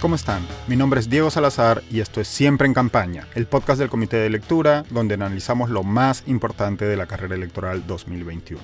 ¿Cómo 0.00 0.14
están? 0.14 0.46
Mi 0.68 0.76
nombre 0.76 1.00
es 1.00 1.10
Diego 1.10 1.28
Salazar 1.28 1.82
y 1.90 1.98
esto 1.98 2.20
es 2.20 2.28
Siempre 2.28 2.68
en 2.68 2.74
Campaña, 2.74 3.26
el 3.34 3.46
podcast 3.46 3.80
del 3.80 3.90
Comité 3.90 4.16
de 4.18 4.30
Lectura 4.30 4.84
donde 4.90 5.14
analizamos 5.14 5.70
lo 5.70 5.82
más 5.82 6.22
importante 6.28 6.84
de 6.84 6.96
la 6.96 7.06
carrera 7.06 7.34
electoral 7.34 7.84
2021. 7.84 8.62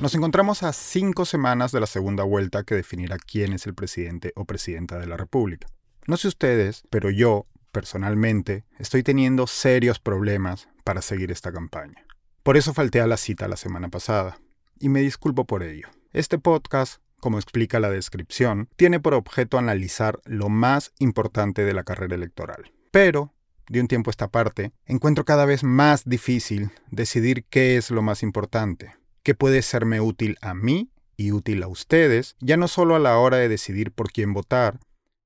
Nos 0.00 0.16
encontramos 0.16 0.64
a 0.64 0.72
cinco 0.72 1.26
semanas 1.26 1.70
de 1.70 1.78
la 1.78 1.86
segunda 1.86 2.24
vuelta 2.24 2.64
que 2.64 2.74
definirá 2.74 3.18
quién 3.18 3.52
es 3.52 3.68
el 3.68 3.74
presidente 3.74 4.32
o 4.34 4.46
presidenta 4.46 4.98
de 4.98 5.06
la 5.06 5.16
República. 5.16 5.68
No 6.08 6.16
sé 6.16 6.26
ustedes, 6.26 6.82
pero 6.90 7.08
yo, 7.08 7.46
personalmente, 7.70 8.64
estoy 8.80 9.04
teniendo 9.04 9.46
serios 9.46 10.00
problemas 10.00 10.68
para 10.82 11.02
seguir 11.02 11.30
esta 11.30 11.52
campaña. 11.52 12.04
Por 12.42 12.56
eso 12.56 12.74
falté 12.74 13.00
a 13.00 13.06
la 13.06 13.16
cita 13.16 13.46
la 13.46 13.56
semana 13.56 13.90
pasada, 13.90 14.40
y 14.80 14.88
me 14.88 15.02
disculpo 15.02 15.44
por 15.46 15.62
ello. 15.62 15.86
Este 16.12 16.38
podcast 16.38 17.00
como 17.20 17.38
explica 17.38 17.78
la 17.80 17.90
descripción, 17.90 18.68
tiene 18.76 19.00
por 19.00 19.14
objeto 19.14 19.58
analizar 19.58 20.20
lo 20.24 20.48
más 20.48 20.92
importante 20.98 21.64
de 21.64 21.74
la 21.74 21.84
carrera 21.84 22.16
electoral. 22.16 22.72
Pero, 22.90 23.32
de 23.68 23.80
un 23.80 23.86
tiempo 23.86 24.10
a 24.10 24.12
esta 24.12 24.28
parte, 24.28 24.72
encuentro 24.86 25.24
cada 25.24 25.44
vez 25.44 25.62
más 25.62 26.04
difícil 26.04 26.70
decidir 26.90 27.44
qué 27.44 27.76
es 27.76 27.90
lo 27.90 28.02
más 28.02 28.22
importante, 28.22 28.96
qué 29.22 29.34
puede 29.34 29.62
serme 29.62 30.00
útil 30.00 30.36
a 30.40 30.54
mí 30.54 30.90
y 31.16 31.32
útil 31.32 31.62
a 31.62 31.68
ustedes, 31.68 32.34
ya 32.40 32.56
no 32.56 32.66
solo 32.66 32.96
a 32.96 32.98
la 32.98 33.18
hora 33.18 33.36
de 33.36 33.48
decidir 33.48 33.92
por 33.92 34.10
quién 34.10 34.32
votar, 34.32 34.80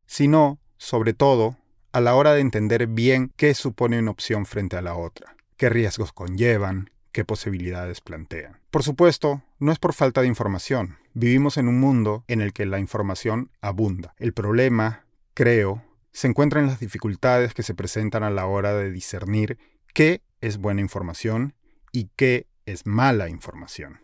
sino, 0.06 0.58
sobre 0.76 1.14
todo, 1.14 1.56
a 1.92 2.00
la 2.00 2.16
hora 2.16 2.34
de 2.34 2.40
entender 2.40 2.88
bien 2.88 3.32
qué 3.36 3.54
supone 3.54 3.98
una 3.98 4.10
opción 4.10 4.46
frente 4.46 4.76
a 4.76 4.82
la 4.82 4.96
otra, 4.96 5.36
qué 5.56 5.68
riesgos 5.68 6.12
conllevan, 6.12 6.90
qué 7.12 7.24
posibilidades 7.24 8.00
plantean. 8.00 8.58
Por 8.70 8.82
supuesto, 8.82 9.42
no 9.60 9.70
es 9.70 9.78
por 9.78 9.94
falta 9.94 10.20
de 10.20 10.26
información. 10.26 10.98
Vivimos 11.16 11.58
en 11.58 11.68
un 11.68 11.78
mundo 11.78 12.24
en 12.26 12.40
el 12.40 12.52
que 12.52 12.66
la 12.66 12.80
información 12.80 13.52
abunda. 13.60 14.16
El 14.18 14.32
problema, 14.32 15.06
creo, 15.32 15.84
se 16.10 16.26
encuentra 16.26 16.58
en 16.58 16.66
las 16.66 16.80
dificultades 16.80 17.54
que 17.54 17.62
se 17.62 17.72
presentan 17.72 18.24
a 18.24 18.30
la 18.30 18.46
hora 18.46 18.74
de 18.74 18.90
discernir 18.90 19.56
qué 19.94 20.22
es 20.40 20.58
buena 20.58 20.80
información 20.80 21.54
y 21.92 22.10
qué 22.16 22.48
es 22.66 22.84
mala 22.84 23.28
información. 23.28 24.00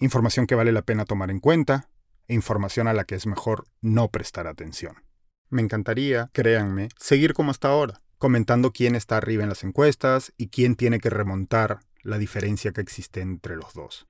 Información 0.00 0.46
que 0.46 0.54
vale 0.54 0.72
la 0.72 0.80
pena 0.80 1.04
tomar 1.04 1.30
en 1.30 1.38
cuenta 1.38 1.90
e 2.28 2.34
información 2.34 2.88
a 2.88 2.94
la 2.94 3.04
que 3.04 3.14
es 3.14 3.26
mejor 3.26 3.66
no 3.82 4.08
prestar 4.08 4.46
atención. 4.46 5.04
Me 5.50 5.60
encantaría, 5.60 6.30
créanme, 6.32 6.88
seguir 6.98 7.34
como 7.34 7.50
hasta 7.50 7.68
ahora, 7.68 8.00
comentando 8.16 8.72
quién 8.72 8.94
está 8.94 9.18
arriba 9.18 9.42
en 9.42 9.50
las 9.50 9.64
encuestas 9.64 10.32
y 10.38 10.48
quién 10.48 10.76
tiene 10.76 10.98
que 10.98 11.10
remontar 11.10 11.80
la 12.00 12.16
diferencia 12.16 12.72
que 12.72 12.80
existe 12.80 13.20
entre 13.20 13.56
los 13.56 13.74
dos. 13.74 14.06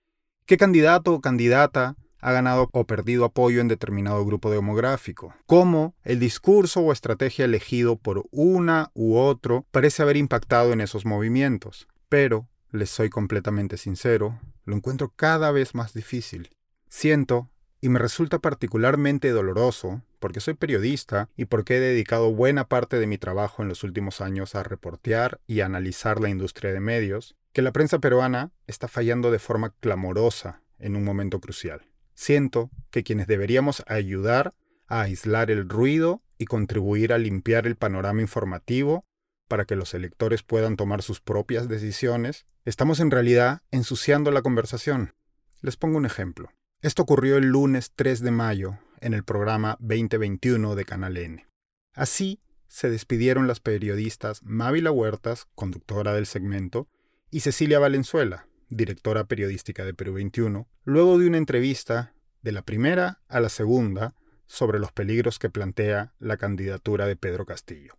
¿Qué 0.46 0.56
candidato 0.56 1.14
o 1.14 1.20
candidata 1.20 1.96
ha 2.22 2.32
ganado 2.32 2.70
o 2.72 2.86
perdido 2.86 3.24
apoyo 3.24 3.60
en 3.60 3.68
determinado 3.68 4.24
grupo 4.24 4.50
demográfico? 4.50 5.34
¿Cómo 5.46 5.94
el 6.04 6.18
discurso 6.18 6.80
o 6.80 6.92
estrategia 6.92 7.44
elegido 7.44 7.96
por 7.96 8.24
una 8.30 8.90
u 8.94 9.16
otro 9.16 9.66
parece 9.70 10.02
haber 10.02 10.16
impactado 10.16 10.72
en 10.72 10.80
esos 10.80 11.04
movimientos? 11.04 11.88
Pero, 12.08 12.48
les 12.70 12.88
soy 12.88 13.10
completamente 13.10 13.76
sincero, 13.76 14.40
lo 14.64 14.76
encuentro 14.76 15.12
cada 15.14 15.50
vez 15.50 15.74
más 15.74 15.92
difícil. 15.92 16.50
Siento, 16.88 17.50
y 17.80 17.88
me 17.88 17.98
resulta 17.98 18.38
particularmente 18.38 19.30
doloroso, 19.30 20.02
porque 20.20 20.40
soy 20.40 20.54
periodista 20.54 21.28
y 21.36 21.46
porque 21.46 21.76
he 21.76 21.80
dedicado 21.80 22.32
buena 22.32 22.68
parte 22.68 22.98
de 22.98 23.08
mi 23.08 23.18
trabajo 23.18 23.62
en 23.62 23.68
los 23.68 23.82
últimos 23.82 24.20
años 24.20 24.54
a 24.54 24.62
reportear 24.62 25.40
y 25.48 25.60
analizar 25.60 26.20
la 26.20 26.28
industria 26.28 26.72
de 26.72 26.80
medios, 26.80 27.34
que 27.52 27.62
la 27.62 27.72
prensa 27.72 27.98
peruana 27.98 28.52
está 28.68 28.86
fallando 28.86 29.30
de 29.30 29.40
forma 29.40 29.74
clamorosa 29.80 30.62
en 30.78 30.96
un 30.96 31.04
momento 31.04 31.40
crucial. 31.40 31.91
Siento 32.14 32.70
que 32.90 33.02
quienes 33.02 33.26
deberíamos 33.26 33.82
ayudar 33.86 34.54
a 34.86 35.02
aislar 35.02 35.50
el 35.50 35.68
ruido 35.68 36.22
y 36.38 36.44
contribuir 36.44 37.12
a 37.12 37.18
limpiar 37.18 37.66
el 37.66 37.76
panorama 37.76 38.20
informativo 38.20 39.04
para 39.48 39.64
que 39.64 39.76
los 39.76 39.94
electores 39.94 40.42
puedan 40.42 40.76
tomar 40.76 41.02
sus 41.02 41.20
propias 41.20 41.68
decisiones, 41.68 42.46
estamos 42.64 43.00
en 43.00 43.10
realidad 43.10 43.62
ensuciando 43.70 44.30
la 44.30 44.42
conversación. 44.42 45.14
Les 45.60 45.76
pongo 45.76 45.98
un 45.98 46.06
ejemplo. 46.06 46.50
Esto 46.80 47.02
ocurrió 47.02 47.36
el 47.36 47.46
lunes 47.46 47.92
3 47.94 48.20
de 48.20 48.30
mayo 48.30 48.78
en 49.00 49.14
el 49.14 49.24
programa 49.24 49.76
2021 49.80 50.74
de 50.74 50.84
Canal 50.84 51.16
N. 51.16 51.46
Así 51.94 52.40
se 52.66 52.88
despidieron 52.88 53.46
las 53.46 53.60
periodistas 53.60 54.42
Mávila 54.42 54.90
Huertas, 54.90 55.46
conductora 55.54 56.14
del 56.14 56.26
segmento, 56.26 56.88
y 57.30 57.40
Cecilia 57.40 57.78
Valenzuela, 57.78 58.46
directora 58.72 59.26
periodística 59.26 59.84
de 59.84 59.94
Perú 59.94 60.14
21, 60.14 60.66
luego 60.84 61.18
de 61.18 61.28
una 61.28 61.38
entrevista 61.38 62.14
de 62.42 62.52
la 62.52 62.62
primera 62.62 63.20
a 63.28 63.40
la 63.40 63.48
segunda 63.48 64.14
sobre 64.46 64.78
los 64.78 64.92
peligros 64.92 65.38
que 65.38 65.50
plantea 65.50 66.14
la 66.18 66.36
candidatura 66.36 67.06
de 67.06 67.16
Pedro 67.16 67.46
Castillo. 67.46 67.94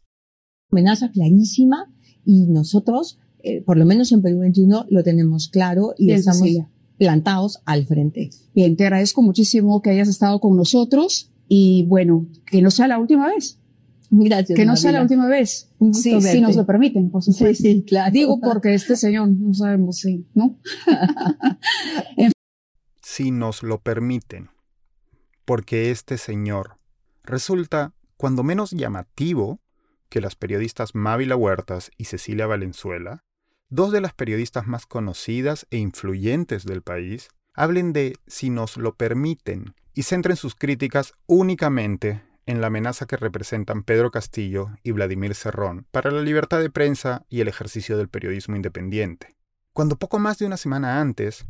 Amenaza 0.71 1.11
clarísima 1.11 1.93
y 2.25 2.47
nosotros, 2.47 3.19
eh, 3.43 3.61
por 3.63 3.77
lo 3.77 3.85
menos 3.85 4.11
en 4.11 4.21
Perú 4.21 4.39
21, 4.39 4.87
lo 4.89 5.03
tenemos 5.03 5.49
claro 5.49 5.93
y 5.97 6.11
estamos 6.11 6.49
plantados 6.97 7.59
al 7.65 7.85
frente. 7.85 8.29
Bien, 8.53 8.75
te 8.75 8.85
agradezco 8.85 9.21
muchísimo 9.21 9.81
que 9.81 9.91
hayas 9.91 10.07
estado 10.07 10.39
con 10.39 10.55
nosotros 10.55 11.31
y 11.47 11.85
bueno, 11.87 12.27
que 12.45 12.61
no 12.61 12.71
sea 12.71 12.87
la 12.87 12.99
última 12.99 13.27
vez. 13.27 13.59
Gracias. 14.15 14.55
Que 14.55 14.65
no 14.65 14.75
sea 14.75 14.91
la 14.91 15.01
última 15.01 15.27
vez. 15.27 15.71
Sí, 15.91 16.21
si 16.21 16.39
nos 16.39 16.55
lo 16.55 16.67
permiten, 16.67 17.09
por 17.09 17.23
supuesto. 17.23 17.63
Sí, 17.63 17.83
claro. 17.83 18.11
Digo 18.11 18.39
porque 18.39 18.75
este 18.75 18.95
señor, 18.95 19.29
no 19.29 19.55
sabemos 19.55 19.97
si, 19.97 20.27
¿no? 20.35 20.59
si 23.01 23.31
nos 23.31 23.63
lo 23.63 23.81
permiten. 23.81 24.51
Porque 25.45 25.89
este 25.89 26.19
señor 26.19 26.77
resulta, 27.23 27.93
cuando 28.15 28.43
menos 28.43 28.69
llamativo, 28.71 29.61
que 30.09 30.21
las 30.21 30.35
periodistas 30.35 30.93
Mávila 30.93 31.35
Huertas 31.35 31.89
y 31.97 32.05
Cecilia 32.05 32.45
Valenzuela, 32.45 33.23
dos 33.69 33.91
de 33.91 34.01
las 34.01 34.13
periodistas 34.13 34.67
más 34.67 34.85
conocidas 34.85 35.65
e 35.71 35.77
influyentes 35.77 36.65
del 36.65 36.83
país, 36.83 37.29
hablen 37.55 37.93
de 37.93 38.15
si 38.27 38.51
nos 38.51 38.77
lo 38.77 38.95
permiten 38.95 39.73
y 39.95 40.03
centren 40.03 40.37
sus 40.37 40.53
críticas 40.53 41.13
únicamente 41.25 42.21
en 42.45 42.61
la 42.61 42.67
amenaza 42.67 43.05
que 43.05 43.17
representan 43.17 43.83
Pedro 43.83 44.11
Castillo 44.11 44.69
y 44.83 44.91
Vladimir 44.91 45.35
Cerrón 45.35 45.85
para 45.91 46.11
la 46.11 46.21
libertad 46.21 46.59
de 46.59 46.69
prensa 46.69 47.25
y 47.29 47.41
el 47.41 47.47
ejercicio 47.47 47.97
del 47.97 48.09
periodismo 48.09 48.55
independiente. 48.55 49.35
Cuando 49.71 49.97
poco 49.97 50.19
más 50.19 50.37
de 50.37 50.45
una 50.45 50.57
semana 50.57 50.99
antes, 51.01 51.45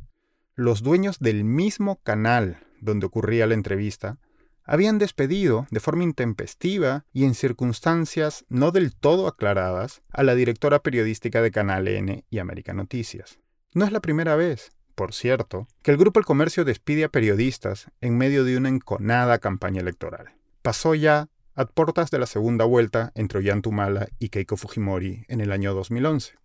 los 0.56 0.84
dueños 0.84 1.20
del 1.20 1.44
mismo 1.44 2.02
canal 2.04 2.66
donde 2.80 3.06
ocurría 3.06 3.48
la 3.48 3.54
entrevista 3.54 4.18
habían 4.66 4.98
despedido 4.98 5.68
de 5.72 5.80
forma 5.80 6.04
intempestiva 6.04 7.06
y 7.12 7.26
en 7.26 7.34
circunstancias 7.34 8.46
no 8.48 8.72
del 8.72 8.96
todo 8.96 9.28
aclaradas 9.28 10.04
a 10.10 10.24
la 10.24 10.36
directora 10.36 10.80
periodística 10.80 11.42
de 11.42 11.52
Canal 11.52 11.88
N 11.88 12.24
y 12.30 12.40
América 12.40 12.74
Noticias. 12.74 13.40
No 13.74 13.84
es 13.84 13.92
la 13.92 14.00
primera 14.00 14.36
vez, 14.36 14.72
por 14.96 15.14
cierto, 15.14 15.68
que 15.82 15.92
el 15.92 15.98
Grupo 15.98 16.20
El 16.20 16.26
Comercio 16.26 16.64
despide 16.64 17.04
a 17.04 17.10
periodistas 17.10 17.92
en 18.00 18.18
medio 18.18 18.44
de 18.46 18.56
una 18.56 18.70
enconada 18.70 19.40
campaña 19.40 19.82
electoral 19.82 20.34
pasó 20.64 20.96
ya 20.96 21.30
a 21.56 21.66
puertas 21.66 22.10
de 22.10 22.18
la 22.18 22.26
segunda 22.26 22.66
vuelta 22.66 23.12
entre 23.16 23.40
Ollantumala 23.40 24.08
y 24.18 24.30
Keiko 24.30 24.58
Fujimori 24.58 25.26
en 25.28 25.42
el 25.42 25.52
año 25.52 25.74
2011. 25.76 26.36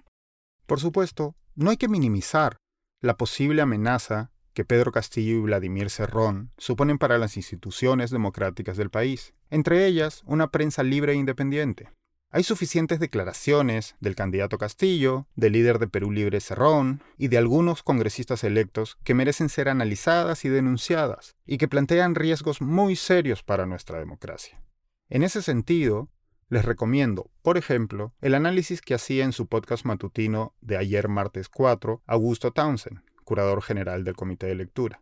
Por 0.67 0.81
supuesto, 0.81 1.37
no 1.55 1.71
hay 1.71 1.77
que 1.79 1.89
minimizar 1.89 2.59
la 3.01 3.17
posible 3.17 3.63
amenaza 3.63 4.33
que 4.53 4.65
Pedro 4.65 4.91
Castillo 4.91 5.37
y 5.37 5.41
Vladimir 5.41 5.89
Cerrón 5.89 6.51
suponen 6.59 6.99
para 6.99 7.17
las 7.17 7.37
instituciones 7.37 8.11
democráticas 8.11 8.77
del 8.77 8.91
país, 8.91 9.35
entre 9.51 9.87
ellas 9.87 10.23
una 10.27 10.51
prensa 10.51 10.83
libre 10.83 11.13
e 11.13 11.17
independiente. 11.17 11.89
Hay 12.31 12.43
suficientes 12.43 13.01
declaraciones 13.01 13.97
del 14.01 14.15
candidato 14.15 14.59
Castillo, 14.59 15.27
del 15.35 15.55
líder 15.55 15.79
de 15.79 15.89
Perú 15.89 16.11
Libre 16.11 16.41
Cerrón 16.41 17.03
y 17.17 17.29
de 17.29 17.39
algunos 17.39 17.83
congresistas 17.83 18.45
electos 18.45 18.99
que 19.03 19.15
merecen 19.15 19.49
ser 19.49 19.71
analizadas 19.71 20.45
y 20.45 20.51
denunciadas 20.51 21.37
y 21.47 21.57
que 21.57 21.69
plantean 21.69 22.15
riesgos 22.15 22.61
muy 22.61 22.97
serios 22.97 23.43
para 23.43 23.65
nuestra 23.65 23.99
democracia. 23.99 24.63
En 25.09 25.23
ese 25.23 25.41
sentido, 25.41 26.11
les 26.51 26.67
recomiendo, 26.67 27.31
por 27.41 27.57
ejemplo, 27.57 28.13
el 28.21 28.35
análisis 28.35 28.83
que 28.83 28.93
hacía 28.93 29.25
en 29.25 29.33
su 29.33 29.47
podcast 29.47 29.87
matutino 29.87 30.55
de 30.61 30.77
ayer 30.77 31.09
martes 31.09 31.49
4 31.49 32.03
Augusto 32.07 32.53
Townsend, 32.53 33.01
curador 33.25 33.63
general 33.63 34.05
del 34.05 34.17
Comité 34.17 34.49
de 34.49 34.55
Lectura. 34.55 35.01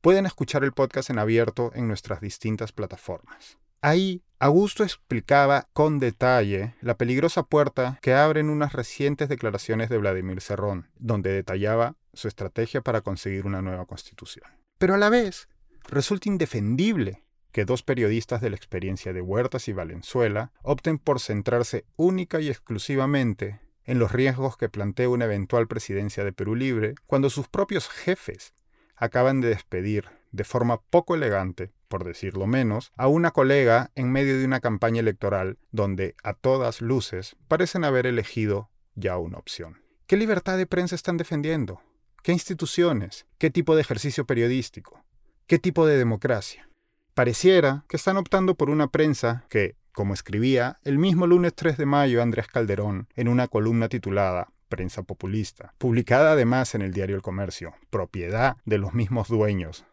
Pueden 0.00 0.24
escuchar 0.24 0.62
el 0.62 0.72
podcast 0.72 1.10
en 1.10 1.18
abierto 1.18 1.72
en 1.74 1.88
nuestras 1.88 2.20
distintas 2.20 2.70
plataformas. 2.70 3.58
Ahí, 3.82 4.22
Augusto 4.38 4.84
explicaba 4.84 5.68
con 5.72 5.98
detalle 5.98 6.74
la 6.80 6.96
peligrosa 6.96 7.42
puerta 7.44 7.98
que 8.02 8.14
abren 8.14 8.50
unas 8.50 8.72
recientes 8.72 9.28
declaraciones 9.28 9.88
de 9.88 9.98
Vladimir 9.98 10.40
Cerrón, 10.40 10.90
donde 10.96 11.30
detallaba 11.30 11.96
su 12.12 12.28
estrategia 12.28 12.82
para 12.82 13.00
conseguir 13.00 13.46
una 13.46 13.62
nueva 13.62 13.86
constitución. 13.86 14.44
Pero 14.78 14.94
a 14.94 14.98
la 14.98 15.08
vez, 15.08 15.48
resulta 15.88 16.28
indefendible 16.28 17.22
que 17.52 17.64
dos 17.64 17.82
periodistas 17.82 18.40
de 18.40 18.50
la 18.50 18.56
experiencia 18.56 19.12
de 19.12 19.22
Huertas 19.22 19.68
y 19.68 19.72
Valenzuela 19.72 20.52
opten 20.62 20.98
por 20.98 21.20
centrarse 21.20 21.84
única 21.96 22.40
y 22.40 22.48
exclusivamente 22.48 23.60
en 23.84 23.98
los 23.98 24.12
riesgos 24.12 24.56
que 24.56 24.68
plantea 24.68 25.08
una 25.08 25.24
eventual 25.24 25.66
presidencia 25.68 26.22
de 26.22 26.32
Perú 26.32 26.54
Libre, 26.54 26.94
cuando 27.06 27.30
sus 27.30 27.48
propios 27.48 27.88
jefes 27.88 28.54
acaban 28.94 29.40
de 29.40 29.48
despedir 29.48 30.19
de 30.32 30.44
forma 30.44 30.80
poco 30.80 31.14
elegante, 31.14 31.72
por 31.88 32.04
decirlo 32.04 32.46
menos, 32.46 32.92
a 32.96 33.08
una 33.08 33.32
colega 33.32 33.90
en 33.94 34.12
medio 34.12 34.38
de 34.38 34.44
una 34.44 34.60
campaña 34.60 35.00
electoral 35.00 35.58
donde, 35.72 36.14
a 36.22 36.34
todas 36.34 36.80
luces, 36.80 37.36
parecen 37.48 37.84
haber 37.84 38.06
elegido 38.06 38.70
ya 38.94 39.18
una 39.18 39.38
opción. 39.38 39.82
¿Qué 40.06 40.16
libertad 40.16 40.56
de 40.56 40.66
prensa 40.66 40.94
están 40.94 41.16
defendiendo? 41.16 41.80
¿Qué 42.22 42.32
instituciones? 42.32 43.26
¿Qué 43.38 43.50
tipo 43.50 43.74
de 43.74 43.80
ejercicio 43.80 44.26
periodístico? 44.26 45.04
¿Qué 45.46 45.58
tipo 45.58 45.86
de 45.86 45.96
democracia? 45.96 46.68
Pareciera 47.14 47.84
que 47.88 47.96
están 47.96 48.16
optando 48.16 48.54
por 48.54 48.70
una 48.70 48.88
prensa 48.88 49.44
que, 49.48 49.76
como 49.92 50.14
escribía 50.14 50.78
el 50.84 50.98
mismo 50.98 51.26
lunes 51.26 51.54
3 51.54 51.76
de 51.76 51.86
mayo 51.86 52.22
Andrés 52.22 52.46
Calderón 52.46 53.08
en 53.16 53.28
una 53.28 53.48
columna 53.48 53.88
titulada 53.88 54.52
Prensa 54.68 55.02
Populista, 55.02 55.74
publicada 55.78 56.32
además 56.32 56.74
en 56.76 56.82
el 56.82 56.92
diario 56.92 57.16
El 57.16 57.22
Comercio, 57.22 57.74
propiedad 57.90 58.56
de 58.64 58.78
los 58.78 58.94
mismos 58.94 59.28
dueños 59.28 59.84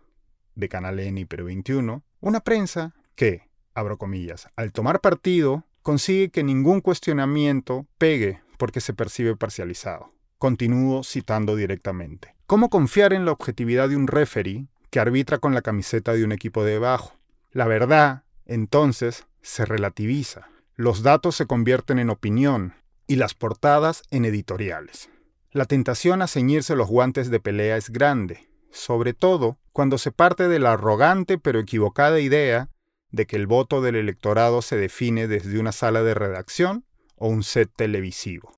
de 0.58 0.70
Canal 0.70 1.00
N 1.00 1.20
y 1.20 1.26
Perú 1.26 1.46
21, 1.46 2.04
una 2.20 2.40
prensa 2.42 2.96
que, 3.16 3.48
abro 3.74 3.98
comillas, 3.98 4.50
al 4.56 4.74
tomar 4.74 5.00
partido, 5.00 5.66
consigue 5.84 6.30
que 6.30 6.44
ningún 6.44 6.82
cuestionamiento 6.82 7.86
pegue 7.98 8.42
porque 8.58 8.82
se 8.82 8.94
percibe 8.94 9.36
parcializado. 9.36 10.14
Continúo 10.40 11.04
citando 11.04 11.56
directamente. 11.56 12.36
¿Cómo 12.48 12.70
confiar 12.70 13.14
en 13.14 13.26
la 13.26 13.32
objetividad 13.32 13.90
de 13.90 13.96
un 13.96 14.08
referee 14.08 14.68
que 14.90 15.00
arbitra 15.00 15.38
con 15.38 15.54
la 15.54 15.62
camiseta 15.62 16.14
de 16.14 16.24
un 16.24 16.32
equipo 16.32 16.64
de 16.64 16.74
debajo? 16.74 17.14
La 17.52 17.68
verdad, 17.68 18.24
entonces, 18.46 19.28
se 19.42 19.66
relativiza. 19.66 20.50
Los 20.76 21.04
datos 21.04 21.36
se 21.36 21.46
convierten 21.46 22.00
en 22.00 22.10
opinión 22.10 22.74
y 23.08 23.16
las 23.16 23.34
portadas 23.34 24.04
en 24.12 24.26
editoriales. 24.26 25.10
La 25.52 25.66
tentación 25.66 26.22
a 26.22 26.28
ceñirse 26.28 26.76
los 26.76 26.88
guantes 26.88 27.30
de 27.30 27.40
pelea 27.40 27.78
es 27.78 27.90
grande, 27.90 28.48
sobre 28.78 29.14
todo 29.14 29.58
cuando 29.74 29.98
se 29.98 30.12
parte 30.12 30.48
de 30.48 30.60
la 30.60 30.74
arrogante 30.74 31.38
pero 31.38 31.60
equivocada 31.60 32.20
idea 32.20 32.70
de 33.12 33.26
que 33.26 33.36
el 33.36 33.48
voto 33.48 33.82
del 33.82 33.96
electorado 33.96 34.62
se 34.62 34.78
define 34.78 35.28
desde 35.28 35.60
una 35.60 35.72
sala 35.72 36.04
de 36.04 36.14
redacción 36.14 36.86
o 37.16 37.28
un 37.28 37.44
set 37.44 37.72
televisivo. 37.76 38.54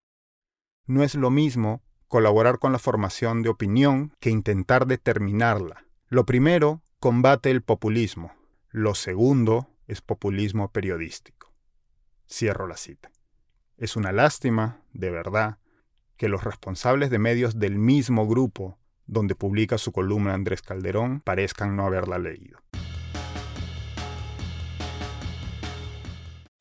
No 0.86 1.04
es 1.04 1.16
lo 1.16 1.30
mismo 1.30 1.82
colaborar 2.08 2.60
con 2.60 2.72
la 2.72 2.80
formación 2.80 3.44
de 3.44 3.50
opinión 3.50 4.14
que 4.20 4.30
intentar 4.30 4.88
determinarla. 4.88 5.86
Lo 6.08 6.26
primero 6.26 6.82
combate 7.00 7.52
el 7.52 7.62
populismo, 7.62 8.34
lo 8.70 8.96
segundo 8.96 9.70
es 9.88 10.02
populismo 10.02 10.72
periodístico. 10.72 11.54
Cierro 12.28 12.68
la 12.68 12.78
cita. 12.78 13.12
Es 13.78 13.96
una 13.96 14.12
lástima, 14.12 14.82
de 14.92 15.12
verdad, 15.12 15.60
que 16.18 16.28
los 16.28 16.44
responsables 16.44 17.10
de 17.10 17.20
medios 17.20 17.60
del 17.60 17.78
mismo 17.78 18.28
grupo 18.28 18.78
donde 19.10 19.36
publica 19.36 19.78
su 19.78 19.92
columna 19.92 20.34
Andrés 20.34 20.62
Calderón 20.62 21.22
parezcan 21.22 21.76
no 21.76 21.86
haberla 21.86 22.20
leído. 22.20 22.60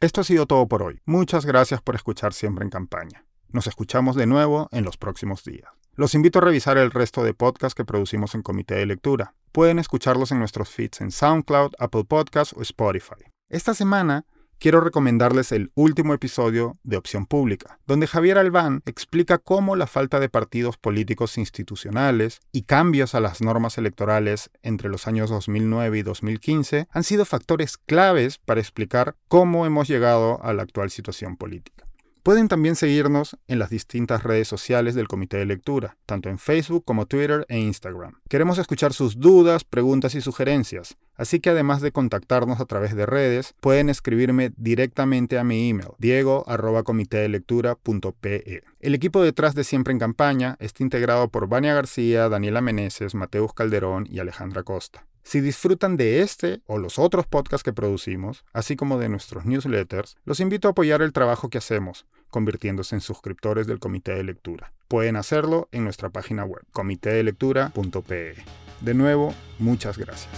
Esto 0.00 0.20
ha 0.20 0.24
sido 0.24 0.46
todo 0.46 0.68
por 0.68 0.82
hoy. 0.82 1.00
Muchas 1.06 1.44
gracias 1.44 1.82
por 1.82 1.96
escuchar 1.96 2.32
siempre 2.32 2.64
en 2.64 2.70
campaña. 2.70 3.24
Nos 3.50 3.66
escuchamos 3.66 4.14
de 4.14 4.26
nuevo 4.26 4.68
en 4.70 4.84
los 4.84 4.96
próximos 4.96 5.42
días. 5.42 5.68
Los 5.94 6.14
invito 6.14 6.38
a 6.38 6.42
revisar 6.42 6.78
el 6.78 6.92
resto 6.92 7.24
de 7.24 7.34
podcasts 7.34 7.74
que 7.74 7.84
producimos 7.84 8.36
en 8.36 8.42
Comité 8.42 8.76
de 8.76 8.86
Lectura. 8.86 9.34
Pueden 9.50 9.80
escucharlos 9.80 10.30
en 10.30 10.38
nuestros 10.38 10.68
feeds 10.68 11.00
en 11.00 11.10
SoundCloud, 11.10 11.72
Apple 11.78 12.04
Podcasts 12.04 12.54
o 12.56 12.62
Spotify. 12.62 13.24
Esta 13.48 13.74
semana 13.74 14.24
quiero 14.58 14.80
recomendarles 14.80 15.52
el 15.52 15.70
último 15.74 16.14
episodio 16.14 16.76
de 16.82 16.96
Opción 16.96 17.26
Pública, 17.26 17.78
donde 17.86 18.06
Javier 18.06 18.38
Albán 18.38 18.82
explica 18.86 19.38
cómo 19.38 19.76
la 19.76 19.86
falta 19.86 20.20
de 20.20 20.28
partidos 20.28 20.76
políticos 20.76 21.38
institucionales 21.38 22.40
y 22.52 22.62
cambios 22.62 23.14
a 23.14 23.20
las 23.20 23.40
normas 23.40 23.78
electorales 23.78 24.50
entre 24.62 24.88
los 24.88 25.06
años 25.06 25.30
2009 25.30 25.98
y 25.98 26.02
2015 26.02 26.88
han 26.90 27.04
sido 27.04 27.24
factores 27.24 27.78
claves 27.78 28.38
para 28.38 28.60
explicar 28.60 29.14
cómo 29.28 29.64
hemos 29.64 29.88
llegado 29.88 30.42
a 30.42 30.52
la 30.52 30.62
actual 30.62 30.90
situación 30.90 31.36
política. 31.36 31.84
Pueden 32.28 32.48
también 32.48 32.76
seguirnos 32.76 33.38
en 33.46 33.58
las 33.58 33.70
distintas 33.70 34.22
redes 34.22 34.48
sociales 34.48 34.94
del 34.94 35.08
Comité 35.08 35.38
de 35.38 35.46
Lectura, 35.46 35.96
tanto 36.04 36.28
en 36.28 36.38
Facebook 36.38 36.84
como 36.84 37.06
Twitter 37.06 37.46
e 37.48 37.58
Instagram. 37.58 38.20
Queremos 38.28 38.58
escuchar 38.58 38.92
sus 38.92 39.18
dudas, 39.18 39.64
preguntas 39.64 40.14
y 40.14 40.20
sugerencias, 40.20 40.98
así 41.18 41.40
que 41.40 41.50
además 41.50 41.82
de 41.82 41.92
contactarnos 41.92 42.60
a 42.60 42.64
través 42.64 42.96
de 42.96 43.04
redes, 43.04 43.54
pueden 43.60 43.90
escribirme 43.90 44.52
directamente 44.56 45.38
a 45.38 45.44
mi 45.44 45.68
email, 45.68 45.90
diego.comitedelectura.pe. 45.98 48.62
El 48.80 48.94
equipo 48.94 49.22
detrás 49.22 49.54
de 49.54 49.64
Siempre 49.64 49.92
en 49.92 49.98
Campaña 49.98 50.56
está 50.60 50.82
integrado 50.82 51.28
por 51.28 51.46
Vania 51.48 51.74
García, 51.74 52.30
Daniela 52.30 52.62
Meneses, 52.62 53.14
Mateus 53.14 53.52
Calderón 53.52 54.08
y 54.10 54.20
Alejandra 54.20 54.62
Costa. 54.62 55.04
Si 55.28 55.42
disfrutan 55.42 55.98
de 55.98 56.22
este 56.22 56.62
o 56.66 56.78
los 56.78 56.98
otros 56.98 57.26
podcasts 57.26 57.62
que 57.62 57.74
producimos, 57.74 58.46
así 58.54 58.76
como 58.76 58.98
de 58.98 59.10
nuestros 59.10 59.44
newsletters, 59.44 60.16
los 60.24 60.40
invito 60.40 60.68
a 60.68 60.70
apoyar 60.70 61.02
el 61.02 61.12
trabajo 61.12 61.50
que 61.50 61.58
hacemos, 61.58 62.06
convirtiéndose 62.30 62.94
en 62.94 63.02
suscriptores 63.02 63.66
del 63.66 63.78
Comité 63.78 64.14
de 64.14 64.24
Lectura. 64.24 64.72
Pueden 64.88 65.16
hacerlo 65.16 65.68
en 65.70 65.84
nuestra 65.84 66.08
página 66.08 66.44
web, 66.44 66.62
comitedelectura.pe. 66.72 68.36
De 68.80 68.94
nuevo, 68.94 69.34
muchas 69.58 69.98
gracias. 69.98 70.30